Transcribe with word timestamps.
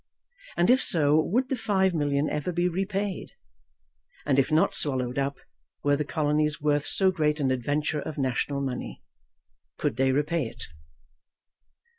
And 0.57 0.71
if 0.71 0.81
so, 0.81 1.21
would 1.23 1.49
the 1.49 1.55
five 1.55 1.93
million 1.93 2.27
ever 2.27 2.51
be 2.51 2.67
repaid? 2.67 3.33
And 4.25 4.39
if 4.39 4.51
not 4.51 4.73
swallowed 4.73 5.19
up, 5.19 5.37
were 5.83 5.95
the 5.95 6.03
colonies 6.03 6.59
worth 6.59 6.87
so 6.87 7.11
great 7.11 7.39
an 7.39 7.51
adventure 7.51 8.01
of 8.01 8.17
national 8.17 8.61
money? 8.61 9.03
Could 9.77 9.97
they 9.97 10.11
repay 10.11 10.47
it? 10.47 10.63